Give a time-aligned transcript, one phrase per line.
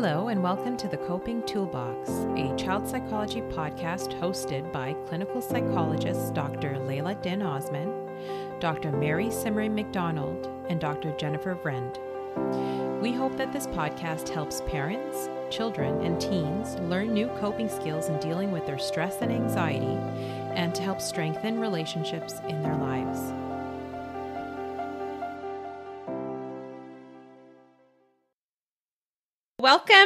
[0.00, 6.30] Hello, and welcome to the Coping Toolbox, a child psychology podcast hosted by clinical psychologists
[6.30, 6.78] Dr.
[6.78, 7.92] Laila Din Osman,
[8.60, 8.92] Dr.
[8.92, 11.10] Mary Simmery McDonald, and Dr.
[11.16, 11.98] Jennifer Vrend.
[13.02, 18.20] We hope that this podcast helps parents, children, and teens learn new coping skills in
[18.20, 19.98] dealing with their stress and anxiety,
[20.54, 23.32] and to help strengthen relationships in their lives.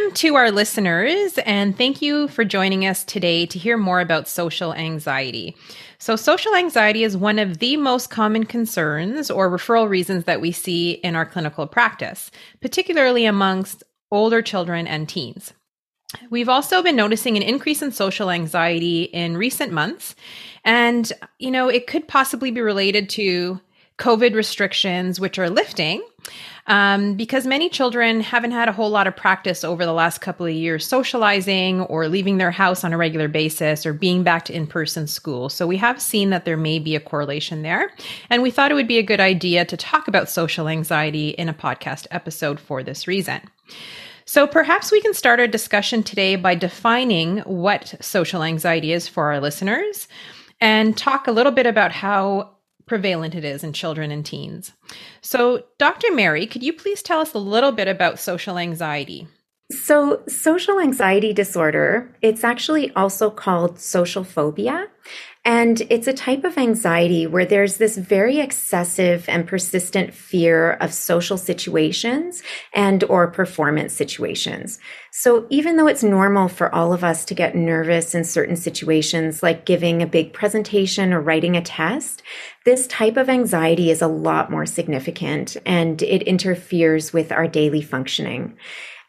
[0.02, 4.26] Welcome to our listeners, and thank you for joining us today to hear more about
[4.26, 5.56] social anxiety.
[5.98, 10.50] So, social anxiety is one of the most common concerns or referral reasons that we
[10.50, 15.52] see in our clinical practice, particularly amongst older children and teens.
[16.30, 20.16] We've also been noticing an increase in social anxiety in recent months,
[20.64, 23.60] and you know, it could possibly be related to
[23.98, 26.02] COVID restrictions, which are lifting
[26.66, 30.46] um, because many children haven't had a whole lot of practice over the last couple
[30.46, 34.54] of years socializing or leaving their house on a regular basis or being back to
[34.54, 35.48] in person school.
[35.48, 37.92] So we have seen that there may be a correlation there.
[38.30, 41.48] And we thought it would be a good idea to talk about social anxiety in
[41.48, 43.40] a podcast episode for this reason.
[44.24, 49.32] So perhaps we can start our discussion today by defining what social anxiety is for
[49.32, 50.06] our listeners
[50.60, 52.50] and talk a little bit about how
[52.86, 54.72] prevalent it is in children and teens.
[55.20, 56.12] So, Dr.
[56.12, 59.28] Mary, could you please tell us a little bit about social anxiety?
[59.70, 64.88] So, social anxiety disorder, it's actually also called social phobia.
[65.44, 70.94] And it's a type of anxiety where there's this very excessive and persistent fear of
[70.94, 74.78] social situations and or performance situations.
[75.10, 79.42] So even though it's normal for all of us to get nervous in certain situations,
[79.42, 82.22] like giving a big presentation or writing a test,
[82.64, 87.82] this type of anxiety is a lot more significant and it interferes with our daily
[87.82, 88.56] functioning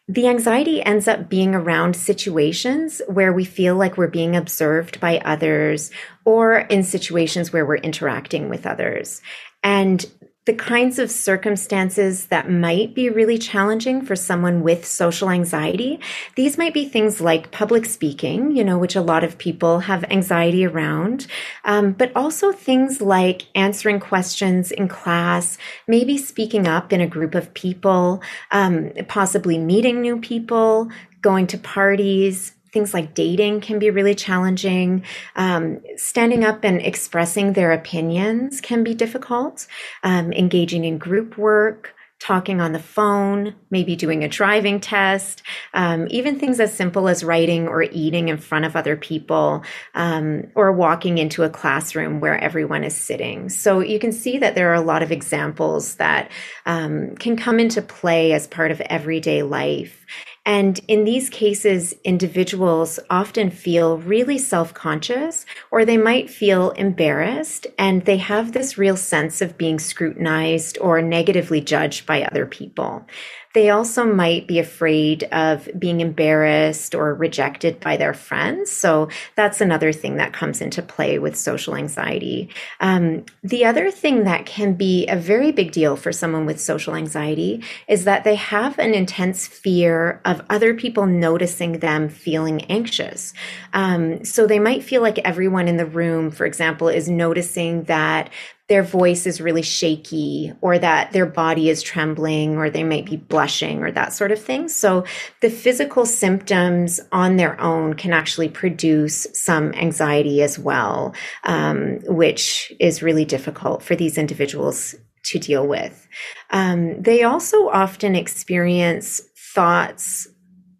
[0.08, 5.19] the anxiety ends up being around situations where we feel like we're being observed by
[5.19, 5.91] others
[6.25, 9.22] or in situations where we're interacting with others.
[9.64, 10.06] And
[10.46, 16.00] the kinds of circumstances that might be really challenging for someone with social anxiety.
[16.36, 20.03] These might be things like public speaking, you know, which a lot of people have
[20.06, 21.28] anxiety around,
[21.64, 27.36] um, but also things like answering questions in class, maybe speaking up in a group
[27.36, 28.22] of people,
[28.52, 30.90] um, possibly meeting new people,
[31.22, 35.03] going to parties, things like dating can be really challenging.
[35.35, 39.67] Um, standing up and expressing their opinions can be difficult.
[40.03, 46.07] Um, engaging in group work, talking on the phone, maybe doing a driving test, um,
[46.09, 49.61] even things as simple as writing or eating in front of other people,
[49.94, 53.50] um, or walking into a classroom where everyone is sitting.
[53.50, 56.31] So you can see that there are a lot of examples that
[56.66, 60.03] um, can come into play as part of everyday life.
[60.46, 67.66] And in these cases, individuals often feel really self conscious or they might feel embarrassed
[67.78, 73.06] and they have this real sense of being scrutinized or negatively judged by other people.
[73.53, 78.72] They also might be afraid of being embarrassed or rejected by their friends.
[78.72, 82.50] So that's another thing that comes into play with social anxiety.
[82.80, 86.96] Um, the other thing that can be a very big deal for someone with social
[86.96, 93.34] anxiety is that they have an intense fear of other people noticing them feeling anxious.
[93.74, 98.30] Um, so they might feel like everyone in the room, for example, is noticing that
[98.73, 103.17] their voice is really shaky or that their body is trembling or they might be
[103.17, 104.67] blushing or that sort of thing.
[104.67, 105.06] So
[105.41, 111.13] the physical symptoms on their own can actually produce some anxiety as well,
[111.44, 114.95] um, which is really difficult for these individuals
[115.25, 116.07] to deal with.
[116.50, 119.22] Um, they also often experience
[119.53, 120.28] thoughts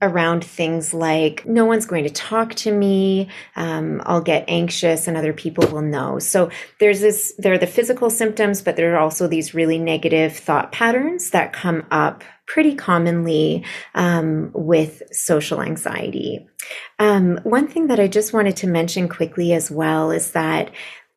[0.04, 3.30] around things like no one's going to talk to me.
[3.56, 6.20] Um, i'll get anxious and other people will know.
[6.20, 10.36] So there's this there are the physical symptoms but there are also these really negative
[10.36, 13.64] thought patterns that come up pretty commonly
[13.96, 16.46] um, with social anxiety.
[17.00, 20.72] Um, one thing that i just wanted to mention quickly as well is that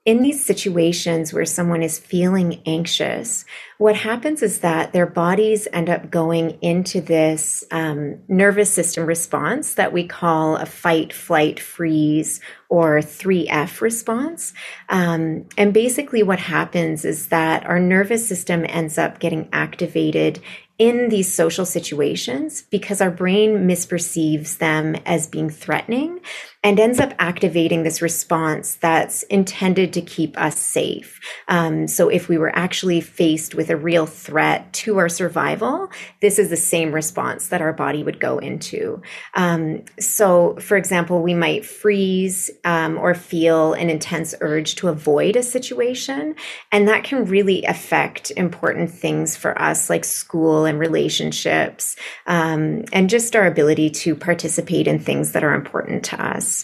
[0.07, 3.45] in these situations where someone is feeling anxious,
[3.79, 9.75] what happens is that their bodies end up going into this um, nervous system response
[9.75, 14.55] that we call a fight, flight, freeze, or 3F response.
[14.89, 20.41] Um, and basically, what happens is that our nervous system ends up getting activated
[20.79, 26.21] in these social situations because our brain misperceives them as being threatening
[26.63, 31.21] and ends up activating this response that's intended to keep us safe.
[31.49, 36.39] Um, so if we were actually faced with a real threat to our survival, this
[36.39, 39.01] is the same response that our body would go into.
[39.35, 45.37] Um, so, for example, we might freeze um, or feel an intense urge to avoid
[45.37, 46.35] a situation,
[46.73, 53.11] and that can really affect important things for us, like school and relationships, um, and
[53.11, 56.56] just our ability to participate in things that are important to us.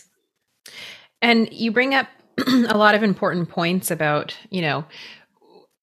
[1.23, 2.09] And you bring up
[2.47, 4.85] a lot of important points about, you know,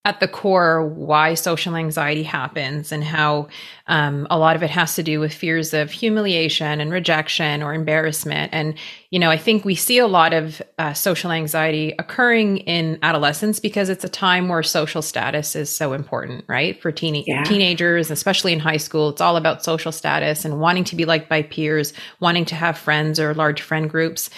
[0.06, 3.48] at the core why social anxiety happens and how
[3.88, 7.74] um, a lot of it has to do with fears of humiliation and rejection or
[7.74, 8.54] embarrassment.
[8.54, 8.76] And
[9.12, 13.60] you know i think we see a lot of uh, social anxiety occurring in adolescence
[13.60, 17.44] because it's a time where social status is so important right for teen- yeah.
[17.44, 21.30] teenagers especially in high school it's all about social status and wanting to be liked
[21.30, 24.30] by peers wanting to have friends or large friend groups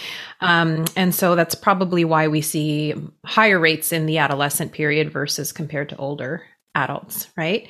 [0.42, 2.94] um, and so that's probably why we see
[3.26, 6.44] higher rates in the adolescent period versus compared to older
[6.76, 7.68] adults, right?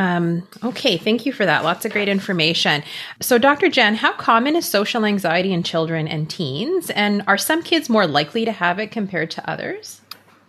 [0.00, 1.62] Um, okay, thank you for that.
[1.62, 2.82] Lots of great information.
[3.20, 3.68] So, Dr.
[3.68, 6.88] Jenn, how common is social anxiety in children and teens?
[6.88, 10.00] And are some kids more likely to have it compared to others?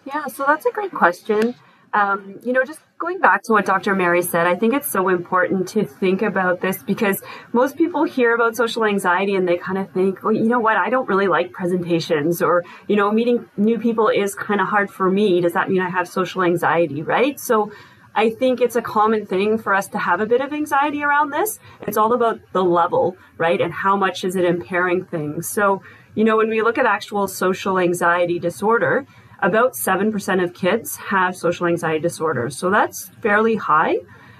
[0.05, 1.53] Yeah, so that's a great question.
[1.93, 3.93] Um, you know, just going back to what Dr.
[3.93, 7.21] Mary said, I think it's so important to think about this because
[7.51, 10.77] most people hear about social anxiety and they kind of think, well, you know what,
[10.77, 14.89] I don't really like presentations or, you know, meeting new people is kind of hard
[14.89, 15.41] for me.
[15.41, 17.37] Does that mean I have social anxiety, right?
[17.37, 17.73] So
[18.13, 21.29] I think it's a common thing for us to have a bit of anxiety around
[21.29, 21.59] this.
[21.81, 23.59] It's all about the level, right?
[23.61, 25.47] And how much is it impairing things.
[25.47, 25.81] So,
[26.13, 29.05] you know, when we look at actual social anxiety disorder,
[29.39, 32.57] about 7% of kids have social anxiety disorders.
[32.57, 33.97] So that's fairly high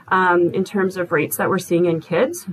[0.10, 2.46] um, in terms of rates that we're seeing in kids.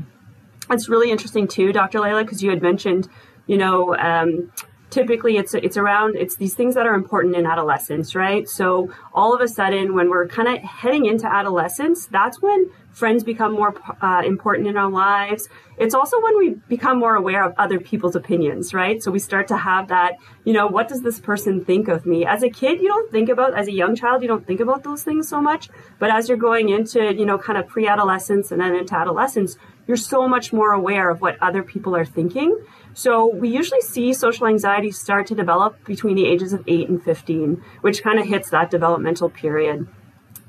[0.71, 2.00] It's really interesting too, Dr.
[2.00, 3.09] Laila, because you had mentioned,
[3.47, 4.53] you know, um,
[4.90, 8.49] typically it's it's around it's these things that are important in adolescence right?
[8.49, 13.23] So all of a sudden when we're kind of heading into adolescence that's when friends
[13.23, 15.49] become more uh, important in our lives.
[15.79, 19.03] It's also when we become more aware of other people's opinions right?
[19.03, 22.27] So we start to have that you know what does this person think of me?
[22.27, 24.83] As a kid you don't think about as a young child you don't think about
[24.83, 25.69] those things so much.
[25.99, 29.56] But as you're going into you know kind of pre-adolescence and then into adolescence
[29.87, 32.59] you're so much more aware of what other people are thinking.
[32.95, 37.03] So we usually see social anxiety start to develop between the ages of 8 and
[37.03, 39.89] 15, which kind of hits that developmental period.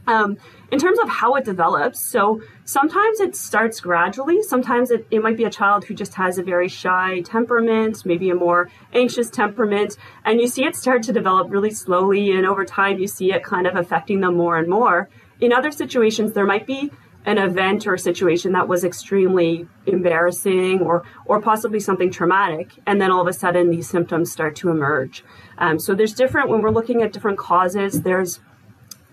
[0.10, 0.38] Um,
[0.72, 4.42] in terms of how it develops, so sometimes it starts gradually.
[4.42, 8.32] Sometimes it, it might be a child who just has a very shy temperament, maybe
[8.32, 12.66] a more anxious temperament, and you see it start to develop really slowly, and over
[12.66, 15.10] time you see it kind of affecting them more and more.
[15.40, 16.90] In other situations, there might be
[17.26, 23.00] an event or a situation that was extremely embarrassing or or possibly something traumatic and
[23.02, 25.24] then all of a sudden these symptoms start to emerge
[25.58, 28.40] um, so there's different when we're looking at different causes there's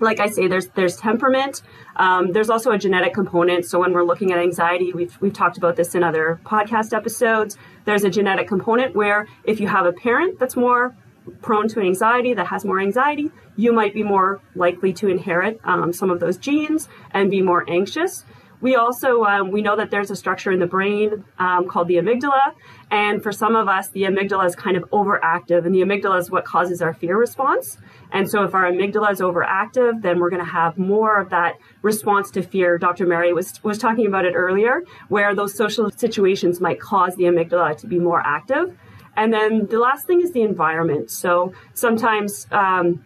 [0.01, 1.63] like I say, there's there's temperament.
[1.97, 3.65] Um, there's also a genetic component.
[3.65, 7.57] So when we're looking at anxiety, we've we've talked about this in other podcast episodes.
[7.85, 10.95] There's a genetic component where if you have a parent that's more
[11.43, 15.93] prone to anxiety, that has more anxiety, you might be more likely to inherit um,
[15.93, 18.25] some of those genes and be more anxious.
[18.61, 21.97] We also um, we know that there's a structure in the brain um, called the
[21.97, 22.55] amygdala,
[22.91, 26.31] and for some of us, the amygdala is kind of overactive, and the amygdala is
[26.31, 27.79] what causes our fear response.
[28.13, 31.55] And so, if our amygdala is overactive, then we're going to have more of that
[31.83, 32.79] response to fear.
[32.79, 33.07] Dr.
[33.07, 37.77] Mary was was talking about it earlier, where those social situations might cause the amygdala
[37.79, 38.77] to be more active.
[39.17, 41.11] And then the last thing is the environment.
[41.11, 43.06] So sometimes um,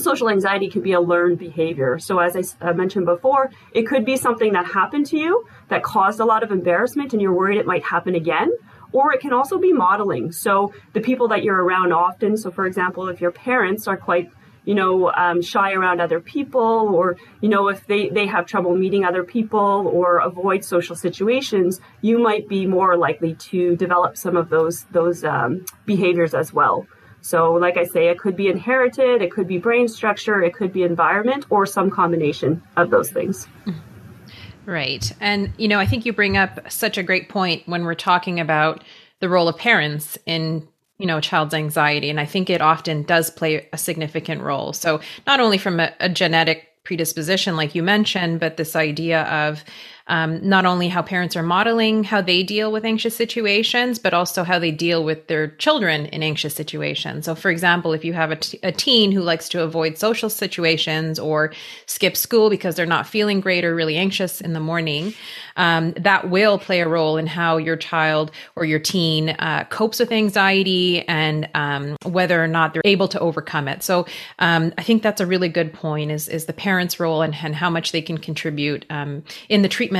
[0.00, 1.98] social anxiety could be a learned behavior.
[1.98, 6.20] So as I mentioned before, it could be something that happened to you that caused
[6.20, 8.50] a lot of embarrassment and you're worried it might happen again.
[8.92, 10.32] Or it can also be modeling.
[10.32, 12.36] So the people that you're around often.
[12.36, 14.30] So for example, if your parents are quite
[14.64, 18.74] you know, um, shy around other people, or, you know, if they, they have trouble
[18.76, 24.36] meeting other people or avoid social situations, you might be more likely to develop some
[24.36, 26.86] of those, those um, behaviors as well.
[27.22, 30.72] So, like I say, it could be inherited, it could be brain structure, it could
[30.72, 33.46] be environment, or some combination of those things.
[34.66, 35.10] Right.
[35.20, 38.38] And, you know, I think you bring up such a great point when we're talking
[38.38, 38.84] about
[39.20, 40.66] the role of parents in
[40.98, 45.00] you know child's anxiety and i think it often does play a significant role so
[45.26, 49.64] not only from a, a, genetic predisposition, like you mentioned, but this idea of
[50.10, 54.42] um, not only how parents are modeling how they deal with anxious situations, but also
[54.42, 57.26] how they deal with their children in anxious situations.
[57.26, 60.28] So, for example, if you have a, t- a teen who likes to avoid social
[60.28, 61.52] situations or
[61.86, 65.14] skip school because they're not feeling great or really anxious in the morning,
[65.56, 70.00] um, that will play a role in how your child or your teen uh, copes
[70.00, 73.84] with anxiety and um, whether or not they're able to overcome it.
[73.84, 74.06] So,
[74.40, 77.54] um, I think that's a really good point: is is the parents' role and, and
[77.54, 79.99] how much they can contribute um, in the treatment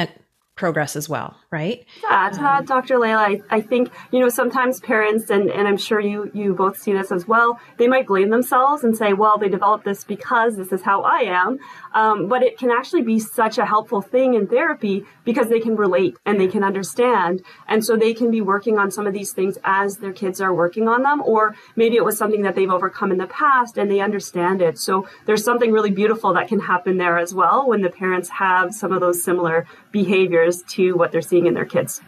[0.60, 1.86] progress as well, right?
[2.02, 2.98] Yeah, to um, Dr.
[2.98, 6.76] Laila, I, I think, you know, sometimes parents, and, and I'm sure you, you both
[6.78, 10.58] see this as well, they might blame themselves and say, well, they developed this because
[10.58, 11.58] this is how I am.
[11.94, 15.76] Um, but it can actually be such a helpful thing in therapy because they can
[15.76, 17.42] relate and they can understand.
[17.68, 20.54] And so they can be working on some of these things as their kids are
[20.54, 23.90] working on them, or maybe it was something that they've overcome in the past and
[23.90, 24.78] they understand it.
[24.78, 28.74] So there's something really beautiful that can happen there as well when the parents have
[28.74, 32.00] some of those similar behaviors to what they're seeing in their kids.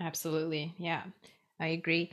[0.00, 0.74] Absolutely.
[0.78, 1.02] Yeah,
[1.60, 2.10] I agree.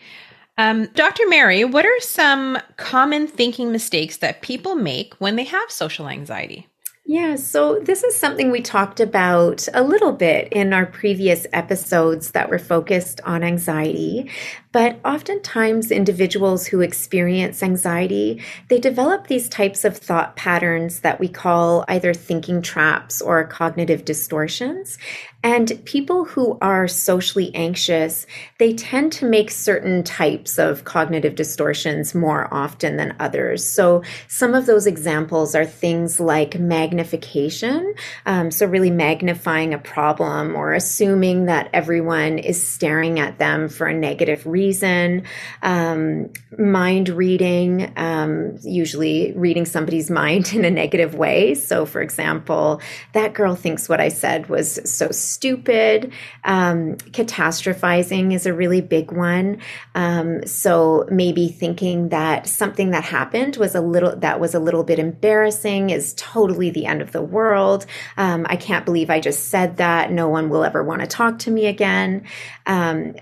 [0.58, 1.27] Um, Dr.
[1.27, 6.67] Mary, what are some common thinking mistakes that people make when they have social anxiety?
[7.05, 12.31] Yeah, so this is something we talked about a little bit in our previous episodes
[12.31, 14.29] that were focused on anxiety.
[14.71, 21.27] But oftentimes, individuals who experience anxiety, they develop these types of thought patterns that we
[21.27, 24.97] call either thinking traps or cognitive distortions.
[25.43, 28.27] And people who are socially anxious,
[28.59, 33.65] they tend to make certain types of cognitive distortions more often than others.
[33.65, 37.95] So some of those examples are things like magnification.
[38.27, 43.87] Um, so really magnifying a problem or assuming that everyone is staring at them for
[43.87, 45.24] a negative reason reason,
[45.63, 51.56] um, mind reading, um, usually reading somebody's mind in a negative way.
[51.56, 52.82] So, for example,
[53.13, 56.12] that girl thinks what I said was so stupid.
[56.44, 59.58] Um, catastrophizing is a really big one.
[59.96, 64.84] Um, so, maybe thinking that something that happened was a little that was a little
[64.84, 67.86] bit embarrassing is totally the end of the world.
[68.18, 70.12] Um, I can't believe I just said that.
[70.12, 72.24] No one will ever want to talk to me again.
[72.68, 73.15] Um,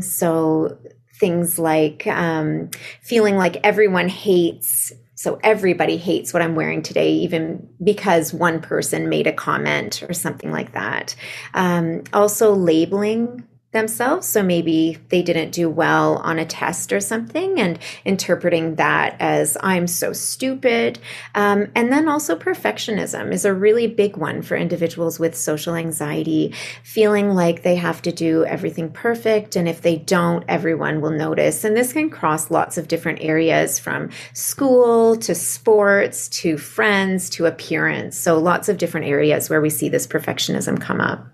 [0.00, 0.78] so
[1.18, 2.70] things like um,
[3.00, 9.08] feeling like everyone hates so everybody hates what I'm wearing today, even because one person
[9.08, 11.14] made a comment or something like that.
[11.54, 14.28] Um, also, labeling themselves.
[14.28, 19.56] So maybe they didn't do well on a test or something and interpreting that as
[19.60, 20.98] I'm so stupid.
[21.34, 26.54] Um, and then also perfectionism is a really big one for individuals with social anxiety,
[26.82, 29.56] feeling like they have to do everything perfect.
[29.56, 31.64] And if they don't, everyone will notice.
[31.64, 37.46] And this can cross lots of different areas from school to sports to friends to
[37.46, 38.18] appearance.
[38.18, 41.26] So lots of different areas where we see this perfectionism come up.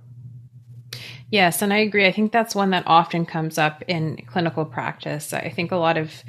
[1.31, 2.07] Yes, and I agree.
[2.07, 5.33] I think that's one that often comes up in clinical practice.
[5.35, 6.25] I think a lot of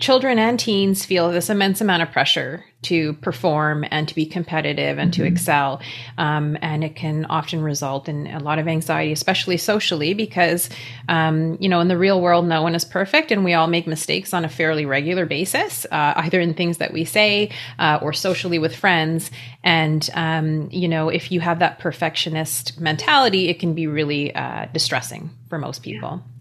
[0.00, 4.98] children and teens feel this immense amount of pressure to perform and to be competitive
[4.98, 5.22] and mm-hmm.
[5.22, 5.80] to excel.
[6.16, 10.70] Um, and it can often result in a lot of anxiety, especially socially, because,
[11.08, 13.86] um, you know, in the real world, no one is perfect and we all make
[13.86, 18.12] mistakes on a fairly regular basis, uh, either in things that we say uh, or
[18.12, 19.30] socially with friends.
[19.62, 24.66] And, um, you know, if you have that perfectionist mentality, it can be really uh,
[24.72, 26.22] distressing for most people.
[26.24, 26.39] Yeah.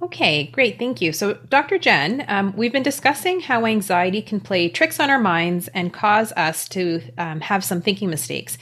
[0.00, 0.78] Okay, great.
[0.78, 1.12] Thank you.
[1.12, 1.76] So, Dr.
[1.76, 6.32] Jenn, um, we've been discussing how anxiety can play tricks on our minds and cause
[6.32, 8.58] us to um, have some thinking mistakes.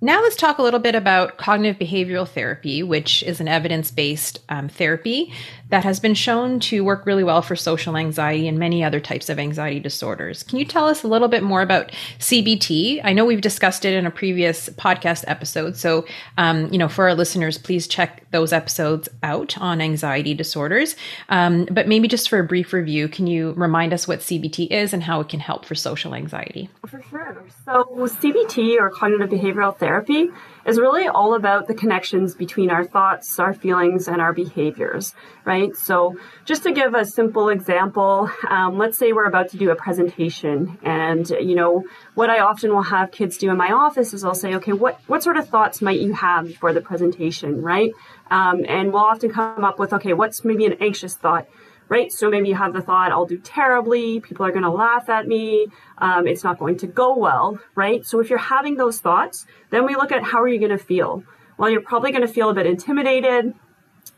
[0.00, 4.38] Now, let's talk a little bit about cognitive behavioral therapy, which is an evidence based
[4.48, 5.32] um, therapy
[5.70, 9.28] that has been shown to work really well for social anxiety and many other types
[9.28, 10.42] of anxiety disorders.
[10.42, 13.00] Can you tell us a little bit more about CBT?
[13.04, 15.76] I know we've discussed it in a previous podcast episode.
[15.76, 16.06] So,
[16.38, 20.96] um, you know, for our listeners, please check those episodes out on anxiety disorders.
[21.28, 24.92] Um, but maybe just for a brief review, can you remind us what CBT is
[24.92, 26.70] and how it can help for social anxiety?
[26.86, 27.44] For sure.
[27.64, 30.30] So, CBT or cognitive behavioral therapy
[30.68, 35.14] is really all about the connections between our thoughts, our feelings, and our behaviors,
[35.46, 35.74] right?
[35.74, 39.74] So, just to give a simple example, um, let's say we're about to do a
[39.74, 41.84] presentation, and you know
[42.14, 45.00] what I often will have kids do in my office is I'll say, okay, what
[45.06, 47.92] what sort of thoughts might you have before the presentation, right?
[48.30, 51.46] Um, and we'll often come up with, okay, what's maybe an anxious thought?
[51.88, 52.12] Right?
[52.12, 55.26] So maybe you have the thought, I'll do terribly, people are going to laugh at
[55.26, 55.68] me,
[55.98, 58.04] um, it's not going to go well, right?
[58.04, 60.78] So if you're having those thoughts, then we look at how are you going to
[60.78, 61.24] feel?
[61.56, 63.54] Well, you're probably going to feel a bit intimidated,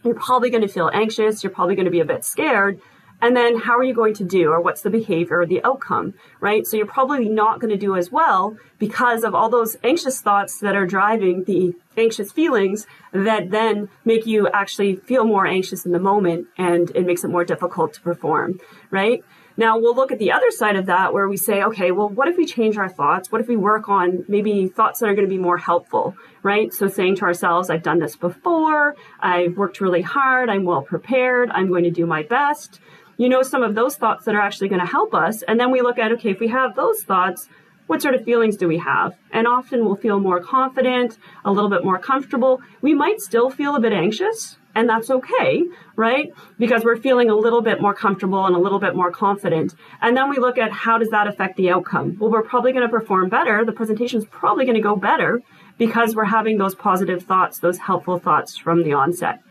[0.05, 2.81] you're probably going to feel anxious, you're probably going to be a bit scared.
[3.23, 6.15] And then how are you going to do or what's the behavior or the outcome
[6.41, 10.21] right so you're probably not going to do as well because of all those anxious
[10.21, 15.85] thoughts that are driving the anxious feelings that then make you actually feel more anxious
[15.85, 18.59] in the moment and it makes it more difficult to perform
[18.91, 19.23] right
[19.61, 22.29] now we'll look at the other side of that where we say, okay, well, what
[22.29, 23.31] if we change our thoughts?
[23.31, 26.73] What if we work on maybe thoughts that are going to be more helpful, right?
[26.73, 28.97] So saying to ourselves, I've done this before.
[29.21, 30.49] I've worked really hard.
[30.49, 31.51] I'm well prepared.
[31.51, 32.81] I'm going to do my best.
[33.21, 35.43] You know, some of those thoughts that are actually going to help us.
[35.43, 37.51] And then we look at, okay, if we have those thoughts,
[37.87, 39.15] what sort of feelings do we have?
[39.31, 42.63] And often we'll feel more confident, a little bit more comfortable.
[42.81, 45.65] We might still feel a bit anxious, and that's okay,
[45.97, 46.33] right?
[46.59, 49.75] Because we're feeling a little bit more comfortable and a little bit more confident.
[50.01, 52.17] And then we look at how does that affect the outcome?
[52.19, 53.67] Well, we're probably going to perform better.
[53.67, 55.43] The presentation is probably going to go better
[55.77, 59.43] because we're having those positive thoughts, those helpful thoughts from the onset.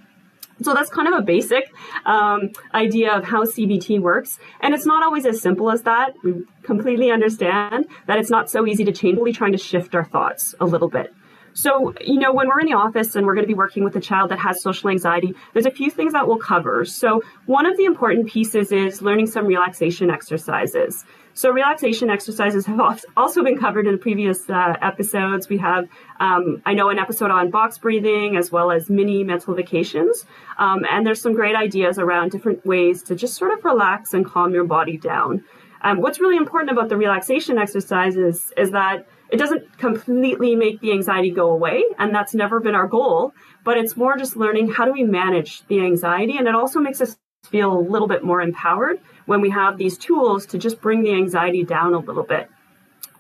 [0.62, 1.72] So that's kind of a basic
[2.06, 4.40] um, idea of how CBT works.
[4.62, 6.14] And it's not always as simple as that.
[6.24, 9.18] We completely understand that it's not so easy to change.
[9.20, 11.14] We're trying to shift our thoughts a little bit.
[11.54, 13.96] So, you know, when we're in the office and we're going to be working with
[13.96, 16.86] a child that has social anxiety, there's a few things that we'll cover.
[16.86, 21.06] So, one of the important pieces is learning some relaxation exercises.
[21.34, 22.80] So, relaxation exercises have
[23.16, 25.50] also been covered in previous uh, episodes.
[25.50, 25.88] We have,
[26.20, 30.26] um, I know, an episode on box breathing as well as mini mental vacations.
[30.58, 34.26] Um, and there's some great ideas around different ways to just sort of relax and
[34.26, 35.44] calm your body down.
[35.82, 40.92] Um, what's really important about the relaxation exercises is that it doesn't completely make the
[40.92, 43.34] anxiety go away, and that's never been our goal,
[43.64, 47.02] but it's more just learning how do we manage the anxiety, and it also makes
[47.02, 51.04] us feel a little bit more empowered when we have these tools to just bring
[51.04, 52.50] the anxiety down a little bit.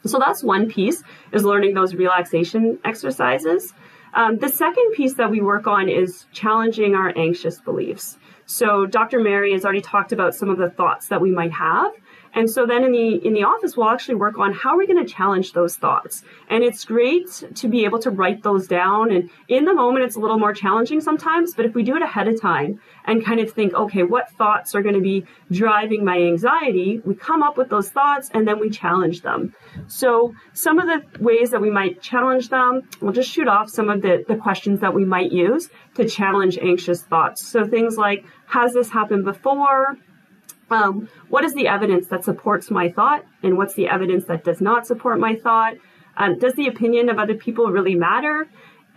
[0.06, 3.74] So that's one piece is learning those relaxation exercises.
[4.14, 8.18] Um, the second piece that we work on is challenging our anxious beliefs.
[8.46, 9.20] So Dr.
[9.20, 11.92] Mary has already talked about some of the thoughts that we might have.
[12.34, 14.88] And so then in the in the office we'll actually work on how are we
[14.88, 16.24] going to challenge those thoughts.
[16.50, 20.16] And it's great to be able to write those down and in the moment it's
[20.16, 23.40] a little more challenging sometimes, but if we do it ahead of time and kind
[23.40, 27.58] of think, okay, what thoughts are going to be driving my anxiety, we come up
[27.58, 29.54] with those thoughts and then we challenge them.
[29.88, 33.90] So some of the ways that we might challenge them, we'll just shoot off some
[33.90, 37.48] of the, the questions that we might use to challenge anxious thoughts.
[37.48, 39.98] So things like, has this happened before?
[40.72, 44.62] Um, what is the evidence that supports my thought and what's the evidence that does
[44.62, 45.76] not support my thought?
[46.18, 48.48] Um, does the opinion of other people really matter?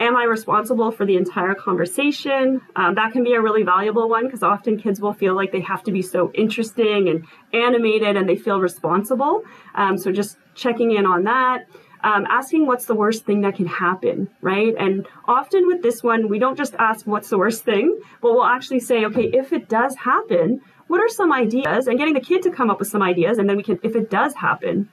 [0.00, 2.60] Am I responsible for the entire conversation?
[2.74, 5.60] Um, that can be a really valuable one because often kids will feel like they
[5.60, 9.44] have to be so interesting and animated and they feel responsible.
[9.74, 11.66] Um, so just checking in on that.
[12.04, 14.74] Um, asking what's the worst thing that can happen, right?
[14.76, 18.42] And often with this one, we don't just ask what's the worst thing, but we'll
[18.44, 22.42] actually say, okay, if it does happen, what are some ideas and getting the kid
[22.42, 24.90] to come up with some ideas and then we can if it does happen.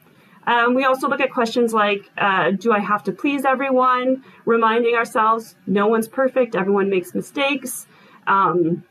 [0.48, 4.24] Um, we also look at questions like uh, do i have to please everyone?
[4.46, 7.86] Reminding ourselves no one's perfect everyone makes mistakes.
[8.28, 8.86] Um,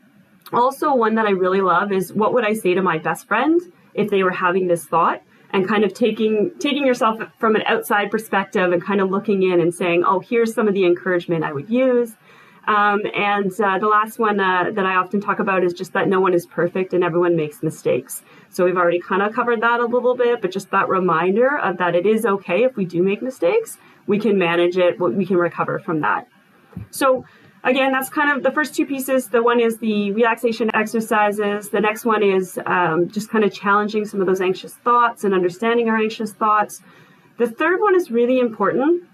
[0.53, 3.59] also one that i really love is what would i say to my best friend
[3.95, 5.23] if they were having this thought?
[5.51, 9.59] And kind of taking taking yourself from an outside perspective and kind of looking in
[9.59, 12.11] and saying oh here's some of the encouragement i would use
[12.69, 16.07] um, and uh, the last one uh, that I often talk about is just that
[16.07, 18.21] no one is perfect and everyone makes mistakes.
[18.49, 21.77] So we've already kind of covered that a little bit, but just that reminder of
[21.77, 25.37] that it is okay if we do make mistakes, we can manage it, we can
[25.37, 26.27] recover from that.
[26.91, 27.25] So
[27.63, 29.29] again, that's kind of the first two pieces.
[29.29, 31.69] The one is the relaxation exercises.
[31.69, 35.33] The next one is um, just kind of challenging some of those anxious thoughts and
[35.33, 36.83] understanding our anxious thoughts.
[37.39, 39.05] The third one is really important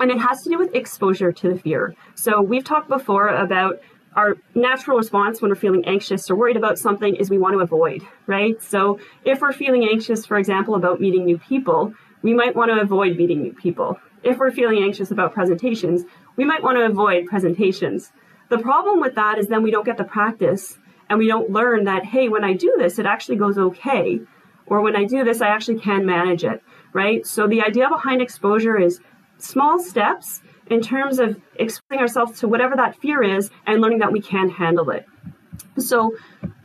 [0.00, 1.94] and it has to do with exposure to the fear.
[2.14, 3.80] So we've talked before about
[4.16, 7.60] our natural response when we're feeling anxious or worried about something is we want to
[7.60, 8.60] avoid, right?
[8.62, 12.80] So if we're feeling anxious, for example, about meeting new people, we might want to
[12.80, 13.98] avoid meeting new people.
[14.22, 16.04] If we're feeling anxious about presentations,
[16.36, 18.10] we might want to avoid presentations.
[18.48, 21.84] The problem with that is then we don't get the practice and we don't learn
[21.84, 24.20] that, hey, when I do this, it actually goes okay.
[24.66, 27.26] Or when I do this, I actually can manage it, right?
[27.26, 29.00] So the idea behind exposure is
[29.42, 34.12] small steps in terms of exposing ourselves to whatever that fear is and learning that
[34.12, 35.06] we can handle it.
[35.78, 36.14] So,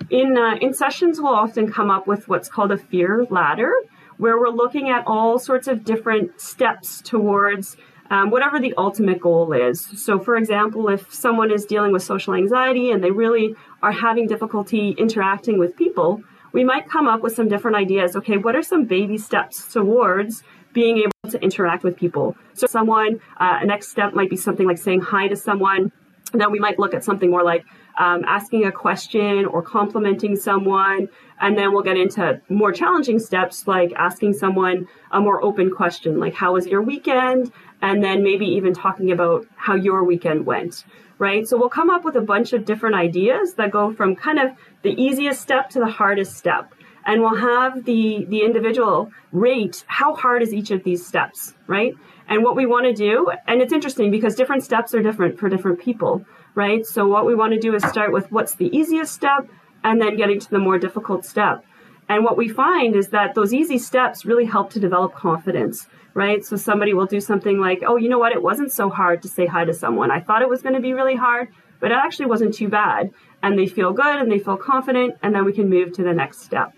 [0.10, 3.72] in uh, in sessions, we'll often come up with what's called a fear ladder,
[4.18, 7.76] where we're looking at all sorts of different steps towards
[8.10, 9.82] um, whatever the ultimate goal is.
[9.82, 14.28] So, for example, if someone is dealing with social anxiety and they really are having
[14.28, 18.16] difficulty interacting with people, we might come up with some different ideas.
[18.16, 20.44] Okay, what are some baby steps towards
[20.76, 22.36] being able to interact with people.
[22.54, 25.92] So, someone, uh, a next step might be something like saying hi to someone.
[26.34, 27.64] And then we might look at something more like
[27.98, 31.08] um, asking a question or complimenting someone.
[31.40, 36.20] And then we'll get into more challenging steps like asking someone a more open question,
[36.20, 37.52] like, How was your weekend?
[37.82, 40.84] And then maybe even talking about how your weekend went,
[41.20, 41.48] right?
[41.48, 44.52] So we'll come up with a bunch of different ideas that go from kind of
[44.82, 46.74] the easiest step to the hardest step
[47.06, 51.94] and we'll have the the individual rate how hard is each of these steps right?
[52.28, 55.50] And what we want to do and it's interesting because different steps are different for
[55.50, 56.86] different people right?
[56.86, 59.48] So what we want to do is start with what's the easiest step
[59.84, 61.66] and then getting to the more difficult step.
[62.08, 66.46] And what we find is that those easy steps really help to develop confidence right?
[66.46, 68.32] So somebody will do something like oh you know what?
[68.32, 70.12] It wasn't so hard to say hi to someone.
[70.12, 71.50] I thought it was going to be really hard
[71.82, 73.12] but it actually wasn't too bad.
[73.44, 76.14] And they feel good and they feel confident and then we can move to the
[76.14, 76.74] next step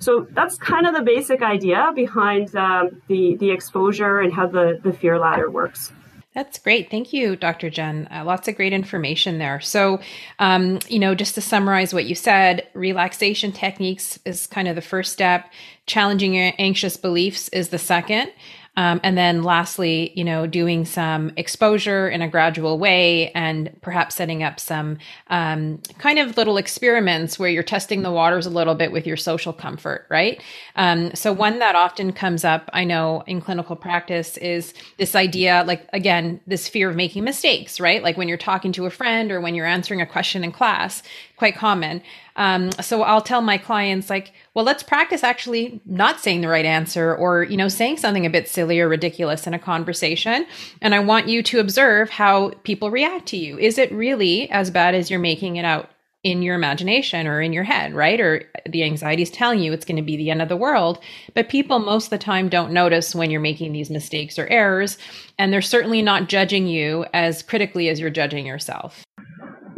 [0.00, 4.80] so that's kind of the basic idea behind um, the the exposure and how the
[4.82, 5.92] the fear ladder works.
[6.34, 6.92] That's great.
[6.92, 7.70] Thank you, Dr.
[7.70, 8.06] Jenn.
[8.08, 9.60] Uh, lots of great information there.
[9.60, 9.98] So,
[10.38, 14.80] um, you know, just to summarize what you said, relaxation techniques is kind of the
[14.80, 15.50] first step.
[15.86, 18.30] Challenging your anxious beliefs is the second.
[18.76, 24.14] Um, and then lastly, you know, doing some exposure in a gradual way and perhaps
[24.14, 28.74] setting up some um, kind of little experiments where you're testing the waters a little
[28.74, 30.40] bit with your social comfort, right?
[30.76, 35.64] Um, so, one that often comes up, I know in clinical practice, is this idea
[35.66, 38.02] like, again, this fear of making mistakes, right?
[38.02, 41.02] Like when you're talking to a friend or when you're answering a question in class,
[41.36, 42.02] quite common.
[42.40, 46.64] Um, so I'll tell my clients like, well, let's practice actually not saying the right
[46.64, 50.46] answer or, you know, saying something a bit silly or ridiculous in a conversation.
[50.80, 53.58] And I want you to observe how people react to you.
[53.58, 55.90] Is it really as bad as you're making it out?
[56.22, 58.20] in your imagination or in your head, right?
[58.20, 60.98] Or the anxiety is telling you it's going to be the end of the world.
[61.32, 64.98] But people most of the time don't notice when you're making these mistakes or errors.
[65.38, 69.02] And they're certainly not judging you as critically as you're judging yourself.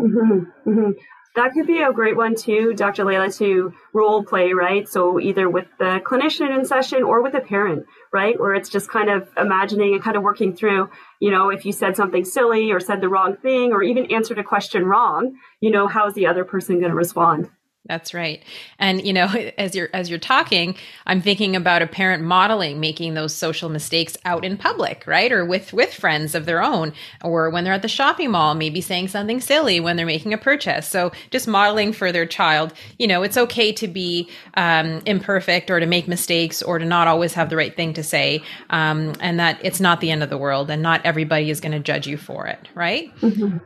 [0.01, 0.91] Mm-hmm, mm-hmm
[1.35, 3.05] that could be a great one too, Dr.
[3.05, 4.89] Laila, to role play, right?
[4.89, 8.39] So either with the clinician in session or with a parent, right?
[8.39, 10.91] Where it's just kind of imagining and kind of working through,
[11.21, 14.39] you know, if you said something silly or said the wrong thing or even answered
[14.39, 17.51] a question wrong, you know, how is the other person going to respond?
[17.87, 18.41] That's right.
[18.79, 19.27] And you know,
[19.59, 24.17] as you're as you're talking, I'm thinking about a parent modeling making those social mistakes
[24.25, 25.33] out in public, right?
[25.33, 26.93] Or with with friends of their own
[27.25, 30.39] or when they're at the shopping mall, maybe saying something silly when they're making a
[30.39, 30.87] purchase.
[30.87, 35.81] So just modeling for their child, you know, it's okay to be um, imperfect or
[35.81, 39.41] to make mistakes or to not always have the right thing to say, um, and
[39.41, 42.07] that it's not the end of the world and not everybody is going to judge
[42.07, 43.15] you for it, right?
[43.17, 43.59] Mm-hmm.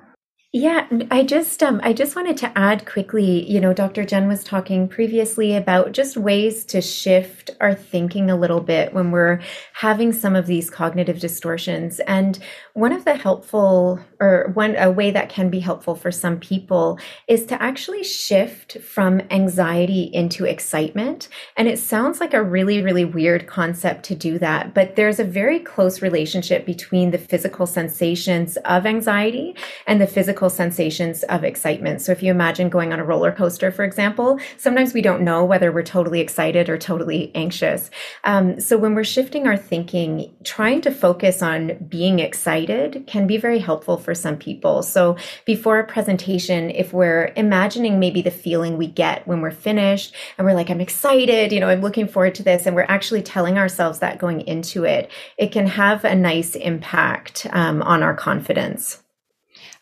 [0.53, 4.05] Yeah, I just um I just wanted to add quickly, you know, Dr.
[4.07, 9.11] Jen was talking previously about just ways to shift our thinking a little bit when
[9.11, 9.41] we're
[9.75, 12.01] having some of these cognitive distortions.
[12.01, 12.39] And
[12.73, 16.99] one of the helpful or one a way that can be helpful for some people
[17.29, 21.29] is to actually shift from anxiety into excitement.
[21.59, 25.25] And it sounds like a really really weird concept to do that, but there's a
[25.25, 29.55] very close relationship between the physical sensations of anxiety
[29.87, 32.03] and the physical physical sensations of excitement.
[32.03, 35.46] So if you imagine going on a roller coaster, for example, sometimes we don't know
[35.46, 37.90] whether we're totally excited or totally anxious.
[38.25, 43.38] Um, so when we're shifting our thinking, trying to focus on being excited can be
[43.38, 44.83] very helpful for some people.
[44.83, 50.14] So before a presentation, if we're imagining maybe the feeling we get when we're finished
[50.37, 53.22] and we're like, I'm excited, you know, I'm looking forward to this, and we're actually
[53.22, 58.14] telling ourselves that going into it, it can have a nice impact um, on our
[58.14, 59.03] confidence.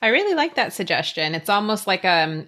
[0.05, 1.35] I really like that suggestion.
[1.35, 2.47] It's almost like a, um,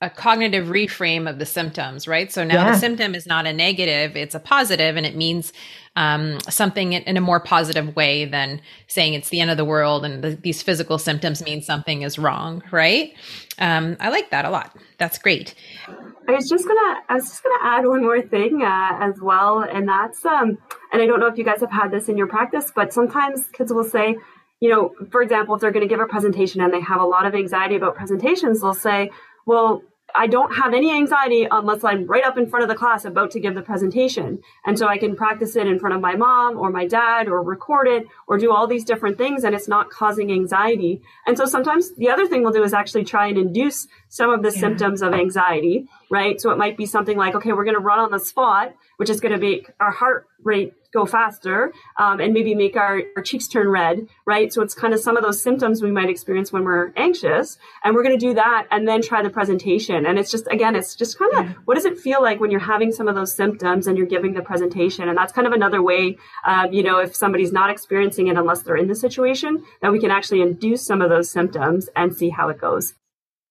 [0.00, 2.32] a cognitive reframe of the symptoms, right?
[2.32, 2.72] So now yeah.
[2.72, 5.52] the symptom is not a negative, it's a positive, and it means
[5.94, 9.64] um, something in, in, a more positive way than saying it's the end of the
[9.64, 13.14] world and the, these physical symptoms mean something is wrong, right?
[13.58, 14.76] Um, I like that a lot.
[14.98, 15.54] That's great.
[15.86, 19.60] I was just gonna, I was just gonna add one more thing uh, as well,
[19.60, 20.58] and that's, um,
[20.92, 23.46] and I don't know if you guys have had this in your practice, but sometimes
[23.52, 24.16] kids will say,
[24.60, 27.04] you know, for example, if they're going to give a presentation and they have a
[27.04, 29.10] lot of anxiety about presentations, they'll say,
[29.46, 29.82] well,
[30.14, 33.32] I don't have any anxiety unless I'm right up in front of the class about
[33.32, 34.38] to give the presentation.
[34.64, 37.42] And so I can practice it in front of my mom or my dad or
[37.42, 41.02] record it or do all these different things and it's not causing anxiety.
[41.26, 44.42] And so sometimes the other thing we'll do is actually try and induce some of
[44.42, 44.60] the yeah.
[44.60, 46.40] symptoms of anxiety, right?
[46.40, 49.10] So it might be something like, okay, we're going to run on the spot, which
[49.10, 53.22] is going to make our heart rate go faster um, and maybe make our, our
[53.22, 54.52] cheeks turn red, right?
[54.52, 57.58] So it's kind of some of those symptoms we might experience when we're anxious.
[57.84, 60.06] And we're going to do that and then try the presentation.
[60.06, 62.60] And it's just, again, it's just kind of what does it feel like when you're
[62.60, 65.08] having some of those symptoms and you're giving the presentation?
[65.08, 68.62] And that's kind of another way, uh, you know, if somebody's not experiencing it unless
[68.62, 72.30] they're in the situation, that we can actually induce some of those symptoms and see
[72.30, 72.94] how it goes.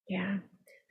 [0.07, 0.37] Yeah.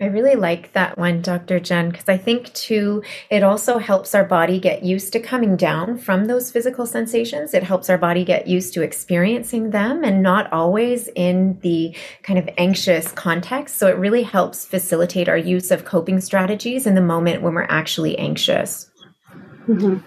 [0.05, 1.59] I really like that one, Dr.
[1.59, 5.97] Jenn, because I think too, it also helps our body get used to coming down
[5.97, 7.55] from those physical sensations.
[7.55, 12.39] It helps our body get used to experiencing them and not always in the kind
[12.39, 13.79] of anxious context.
[13.79, 17.63] So it really helps facilitate our use of coping strategies in the moment when we're
[17.63, 18.91] actually anxious.
[19.67, 20.07] Mm-hmm.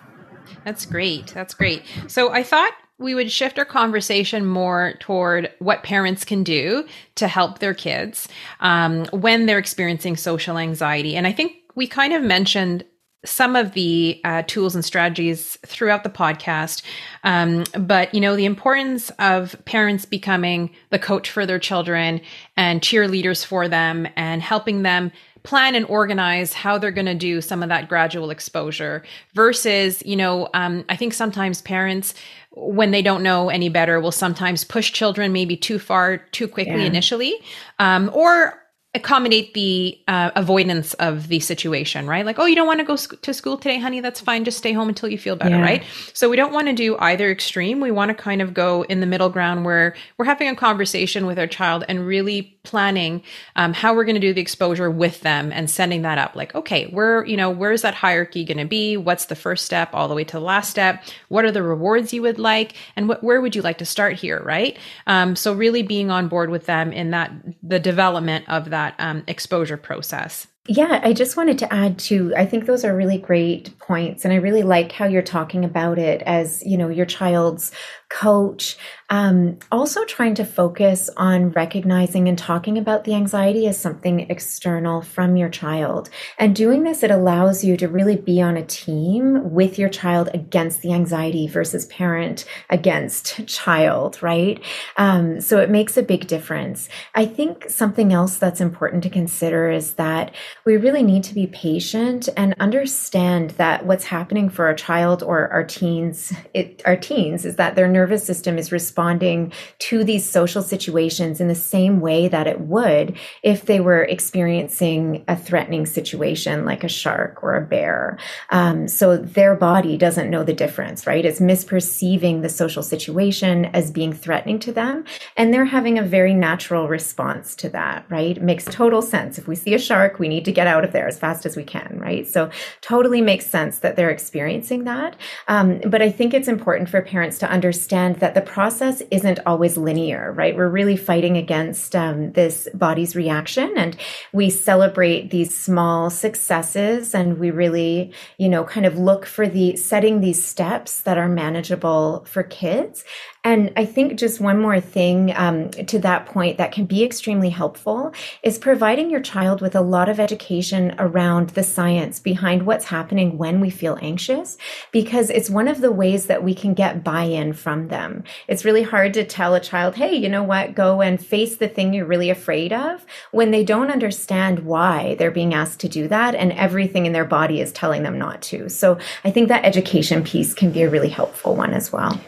[0.63, 1.33] That's great.
[1.33, 1.81] That's great.
[2.05, 7.27] So I thought we would shift our conversation more toward what parents can do to
[7.27, 8.27] help their kids
[8.59, 11.15] um, when they're experiencing social anxiety.
[11.15, 12.83] And I think we kind of mentioned
[13.25, 16.81] some of the uh, tools and strategies throughout the podcast.
[17.23, 22.21] Um, but, you know, the importance of parents becoming the coach for their children
[22.55, 25.11] and cheerleaders for them and helping them
[25.47, 29.01] plan and organize how they're going to do some of that gradual exposure
[29.33, 32.13] versus, you know, um, I think sometimes parents,
[32.51, 36.81] when they don't know any better, will sometimes push children maybe too far too quickly
[36.81, 36.87] yeah.
[36.87, 37.33] initially,
[37.79, 38.61] um, or
[38.97, 42.25] accommodate the uh, avoidance of the situation, right?
[42.25, 44.01] Like, oh, you don't want to go sc- to school today, honey?
[44.01, 44.43] That's fine.
[44.43, 45.61] Just stay home until you feel better, yeah.
[45.61, 45.83] right?
[46.13, 47.79] So we don't want to do either extreme.
[47.79, 51.25] We want to kind of go in the middle ground where we're having a conversation
[51.25, 53.23] with our child and really planning
[53.55, 56.35] um, how we're going to do the exposure with them and setting that up.
[56.35, 58.97] Like, okay, where you know where's that hierarchy going to be?
[58.97, 61.03] What's the first step all the way to the last step?
[61.29, 64.15] What are the rewards you would like, and what, where would you like to start
[64.15, 64.77] here, right?
[65.07, 67.31] Um, so really being on board with them in that
[67.67, 70.47] the development of that um, exposure process.
[70.69, 74.33] Yeah, I just wanted to add to I think those are really great points and
[74.33, 77.71] I really like how you're talking about it as, you know, your child's
[78.09, 78.77] coach
[79.09, 85.01] um, also, trying to focus on recognizing and talking about the anxiety as something external
[85.01, 86.09] from your child.
[86.37, 90.29] And doing this, it allows you to really be on a team with your child
[90.33, 94.61] against the anxiety versus parent against child, right?
[94.97, 96.89] Um, so it makes a big difference.
[97.15, 101.47] I think something else that's important to consider is that we really need to be
[101.47, 107.45] patient and understand that what's happening for our child or our teens, it, our teens,
[107.45, 112.27] is that their nervous system is responding to these social situations in the same way
[112.27, 117.65] that it would if they were experiencing a threatening situation like a shark or a
[117.75, 118.19] bear.
[118.51, 121.25] Um, so their body doesn't know the difference, right?
[121.25, 125.03] It's misperceiving the social situation as being threatening to them.
[125.35, 128.37] And they're having a very natural response to that, right?
[128.37, 129.39] It makes total sense.
[129.39, 131.55] If we see a shark, we need to get out of there as fast as
[131.55, 132.27] we can, right?
[132.27, 135.15] So totally makes sense that they're experiencing that.
[135.47, 137.86] Um, but I think it's important for parents to understand
[138.19, 140.55] that the process process isn't always linear, right?
[140.55, 143.95] We're really fighting against um, this body's reaction and
[144.33, 149.75] we celebrate these small successes and we really, you know, kind of look for the
[149.75, 153.03] setting these steps that are manageable for kids
[153.47, 157.49] and I think just one more thing um, to that point that can be extremely
[157.49, 162.83] helpful is providing your child with a lot of education around the science behind what's
[162.83, 164.57] happening when we feel anxious,
[164.91, 168.25] because it's one of the ways that we can get buy in from them.
[168.49, 171.69] It's really hard to tell a child, hey, you know what, go and face the
[171.69, 176.09] thing you're really afraid of when they don't understand why they're being asked to do
[176.09, 178.67] that and everything in their body is telling them not to.
[178.67, 182.19] So I think that education piece can be a really helpful one as well.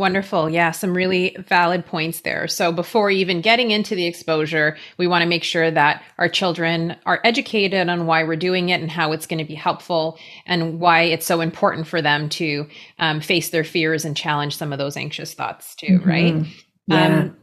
[0.00, 0.48] Wonderful.
[0.48, 2.48] Yeah, some really valid points there.
[2.48, 6.96] So before even getting into the exposure, we want to make sure that our children
[7.04, 10.80] are educated on why we're doing it and how it's going to be helpful and
[10.80, 12.66] why it's so important for them to
[12.98, 16.08] um, face their fears and challenge some of those anxious thoughts too, mm-hmm.
[16.08, 16.46] right?
[16.86, 17.18] Yeah.
[17.18, 17.36] Um,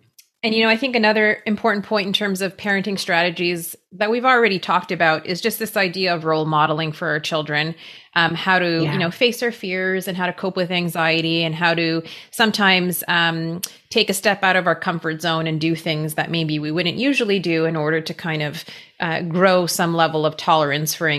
[0.43, 4.23] and, you know, I think another important point in terms of parenting strategies that we've
[4.23, 7.73] already talked about is just this idea of role modeling for our children,
[8.13, 8.93] um, how to, yeah.
[8.93, 13.03] you know, face our fears and how to cope with anxiety and how to sometimes
[13.07, 16.71] um, take a step out of our comfort zone and do things that maybe we
[16.71, 18.63] wouldn't usually do in order to kind of
[18.99, 21.09] uh, grow some level of tolerance for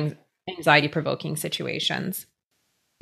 [0.49, 2.27] anxiety provoking situations.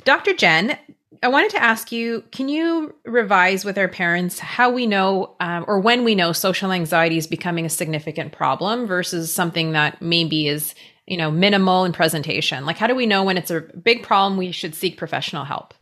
[0.03, 0.33] Dr.
[0.33, 0.79] Jenn,
[1.23, 5.65] I wanted to ask you can you revise with our parents how we know um,
[5.67, 10.47] or when we know social anxiety is becoming a significant problem versus something that maybe
[10.47, 12.65] is you know minimal in presentation?
[12.65, 15.73] Like how do we know when it's a big problem we should seek professional help?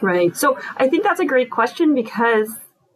[0.00, 0.34] Right.
[0.36, 2.48] So i think that's a great question because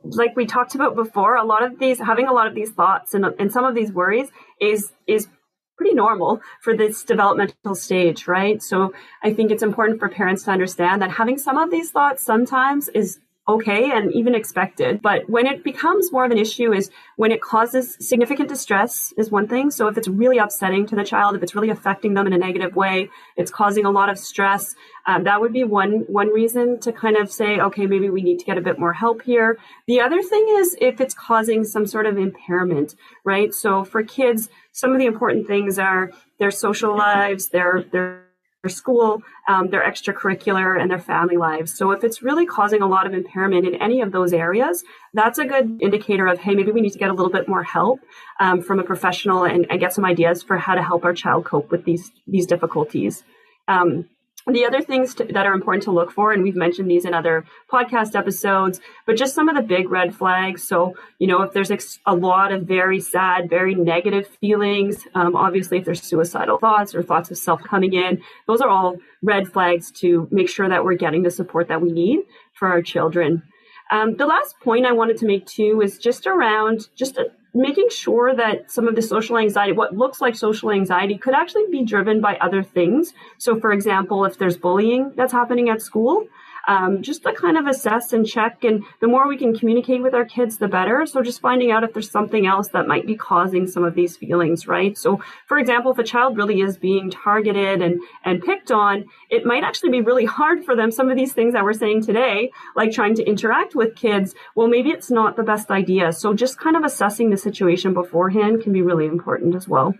[0.02, 3.14] like we talked about before a lot of these having a lot of these thoughts
[3.14, 4.28] and, and some of these worries
[4.60, 5.28] is is
[5.76, 8.62] pretty normal for this developmental stage, right?
[8.62, 12.24] So I think it's important for parents to understand that having some of these thoughts
[12.24, 15.00] sometimes is okay and even expected.
[15.00, 19.30] But when it becomes more of an issue is when it causes significant distress is
[19.30, 19.70] one thing.
[19.70, 22.38] So if it's really upsetting to the child, if it's really affecting them in a
[22.38, 24.74] negative way, it's causing a lot of stress,
[25.06, 28.38] um, that would be one one reason to kind of say, okay, maybe we need
[28.40, 29.58] to get a bit more help here.
[29.86, 33.54] The other thing is if it's causing some sort of impairment, right?
[33.54, 38.25] So for kids, some of the important things are their social lives, their their
[38.68, 41.76] school, um, their extracurricular, and their family lives.
[41.76, 44.82] So if it's really causing a lot of impairment in any of those areas,
[45.14, 47.62] that's a good indicator of, hey, maybe we need to get a little bit more
[47.62, 48.00] help
[48.40, 51.44] um, from a professional and, and, get some ideas for how to help our child
[51.44, 53.22] cope with these these difficulties.
[53.68, 54.08] Um,
[54.46, 57.14] the other things to, that are important to look for, and we've mentioned these in
[57.14, 60.62] other podcast episodes, but just some of the big red flags.
[60.62, 65.34] So, you know, if there's ex- a lot of very sad, very negative feelings, um,
[65.34, 69.52] obviously, if there's suicidal thoughts or thoughts of self coming in, those are all red
[69.52, 72.20] flags to make sure that we're getting the support that we need
[72.52, 73.42] for our children.
[73.90, 77.26] Um, the last point I wanted to make too is just around just a,
[77.56, 81.66] making sure that some of the social anxiety, what looks like social anxiety, could actually
[81.70, 83.14] be driven by other things.
[83.38, 86.26] So, for example, if there's bullying that's happening at school,
[86.66, 88.64] um, just to kind of assess and check.
[88.64, 91.06] And the more we can communicate with our kids, the better.
[91.06, 94.16] So just finding out if there's something else that might be causing some of these
[94.16, 94.96] feelings, right?
[94.96, 99.44] So, for example, if a child really is being targeted and, and picked on, it
[99.44, 100.90] might actually be really hard for them.
[100.90, 104.68] Some of these things that we're saying today, like trying to interact with kids, well,
[104.68, 106.12] maybe it's not the best idea.
[106.12, 109.94] So just kind of assessing the situation beforehand can be really important as well.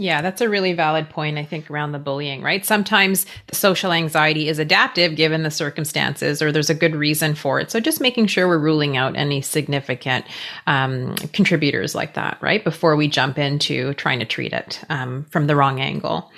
[0.00, 2.64] Yeah, that's a really valid point, I think, around the bullying, right?
[2.64, 7.58] Sometimes the social anxiety is adaptive given the circumstances, or there's a good reason for
[7.58, 7.72] it.
[7.72, 10.24] So just making sure we're ruling out any significant
[10.68, 12.62] um, contributors like that, right?
[12.62, 16.30] Before we jump into trying to treat it um, from the wrong angle.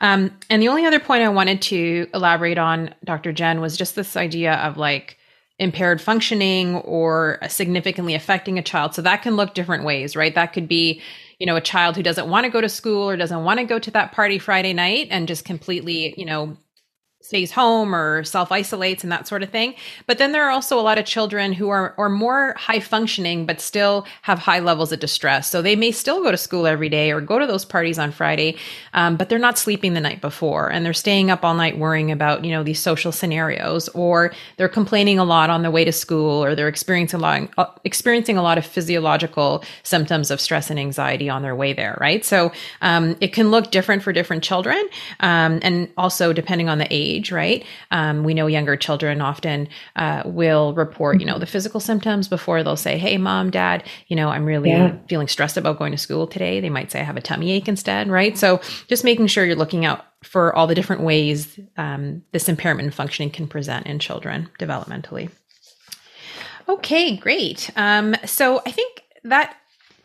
[0.00, 3.32] Um, and the only other point I wanted to elaborate on, Dr.
[3.32, 5.16] Jenn, was just this idea of like,
[5.60, 8.94] impaired functioning or significantly affecting a child.
[8.94, 10.32] So that can look different ways, right?
[10.32, 11.02] That could be
[11.38, 13.64] you know, a child who doesn't want to go to school or doesn't want to
[13.64, 16.56] go to that party Friday night and just completely, you know,
[17.28, 19.74] stays home or self isolates and that sort of thing.
[20.06, 23.44] But then there are also a lot of children who are or more high functioning
[23.44, 25.50] but still have high levels of distress.
[25.50, 28.12] So they may still go to school every day or go to those parties on
[28.12, 28.56] Friday,
[28.94, 32.10] um, but they're not sleeping the night before and they're staying up all night worrying
[32.10, 35.92] about you know these social scenarios or they're complaining a lot on the way to
[35.92, 40.70] school or they're experiencing a lot uh, experiencing a lot of physiological symptoms of stress
[40.70, 41.98] and anxiety on their way there.
[42.00, 42.24] Right.
[42.24, 44.82] So um, it can look different for different children
[45.20, 47.64] um, and also depending on the age age, right?
[47.90, 52.62] Um, we know younger children often uh, will report, you know, the physical symptoms before
[52.62, 54.96] they'll say, "Hey, mom, dad, you know, I'm really yeah.
[55.08, 57.68] feeling stressed about going to school today." They might say, "I have a tummy ache
[57.68, 58.36] instead," right?
[58.36, 62.86] So just making sure you're looking out for all the different ways um, this impairment
[62.86, 65.30] in functioning can present in children developmentally.
[66.68, 67.70] Okay, great.
[67.76, 69.56] Um, so I think that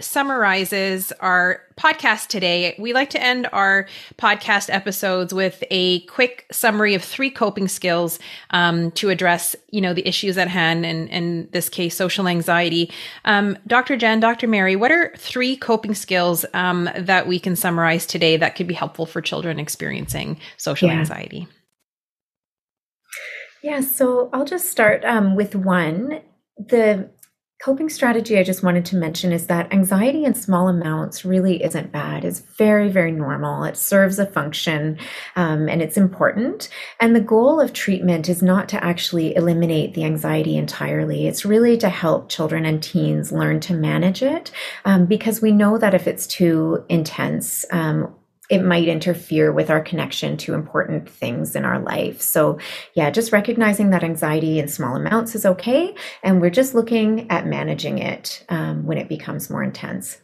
[0.03, 2.75] summarizes our podcast today.
[2.77, 3.87] We like to end our
[4.17, 8.19] podcast episodes with a quick summary of three coping skills
[8.51, 12.91] um, to address, you know, the issues at hand, and in this case, social anxiety.
[13.25, 13.97] Um, Dr.
[13.97, 14.47] Jenn, Dr.
[14.47, 18.73] Mary, what are three coping skills um, that we can summarize today that could be
[18.73, 20.99] helpful for children experiencing social yeah.
[20.99, 21.47] anxiety?
[23.63, 26.19] Yeah, so I'll just start um, with one.
[26.57, 27.09] The
[27.63, 31.93] coping strategy I just wanted to mention is that anxiety in small amounts really isn't
[31.93, 32.25] bad.
[32.25, 33.63] It's very, very normal.
[33.63, 34.97] It serves a function
[35.37, 36.67] um, and it's important.
[36.99, 41.25] And the goal of treatment is not to actually eliminate the anxiety entirely.
[41.25, 44.51] It's really to help children and teens learn to manage it
[44.83, 48.13] um, because we know that if it's too intense, um,
[48.49, 52.21] it might interfere with our connection to important things in our life.
[52.21, 52.59] So,
[52.93, 55.95] yeah, just recognizing that anxiety in small amounts is okay.
[56.23, 60.19] And we're just looking at managing it um, when it becomes more intense.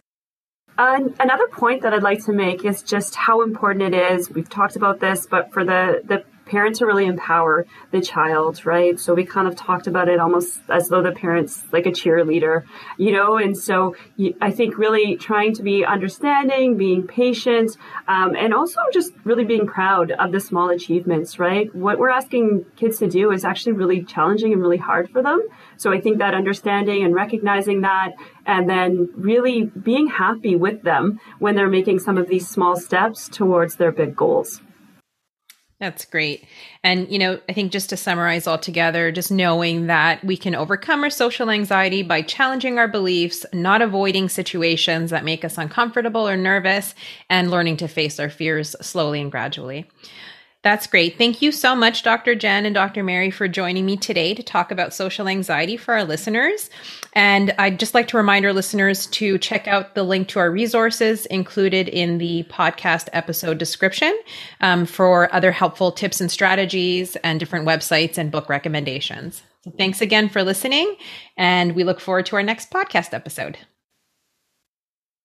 [0.77, 4.29] Another point that I'd like to make is just how important it is.
[4.29, 8.99] We've talked about this, but for the, the parents to really empower the child, right?
[8.99, 12.63] So we kind of talked about it almost as though the parents like a cheerleader,
[12.97, 13.37] you know.
[13.37, 13.95] And so
[14.41, 19.67] I think really trying to be understanding, being patient, um, and also just really being
[19.67, 21.73] proud of the small achievements, right?
[21.75, 25.41] What we're asking kids to do is actually really challenging and really hard for them.
[25.77, 28.13] So I think that understanding and recognizing that
[28.45, 33.29] and then really being happy with them when they're making some of these small steps
[33.29, 34.61] towards their big goals.
[35.79, 36.43] That's great.
[36.83, 40.53] And, you know, I think just to summarize all together, just knowing that we can
[40.53, 46.27] overcome our social anxiety by challenging our beliefs, not avoiding situations that make us uncomfortable
[46.27, 46.93] or nervous,
[47.29, 49.87] and learning to face our fears slowly and gradually.
[50.61, 51.17] That's great.
[51.17, 52.35] Thank you so much, Dr.
[52.35, 53.01] Jenn and Dr.
[53.01, 56.69] Mary, for joining me today to talk about social anxiety for our listeners.
[57.13, 60.51] And I'd just like to remind our listeners to check out the link to our
[60.51, 64.17] resources included in the podcast episode description
[64.59, 69.41] um, for other helpful tips and strategies and different websites and book recommendations.
[69.63, 70.95] So thanks again for listening,
[71.37, 73.57] and we look forward to our next podcast episode.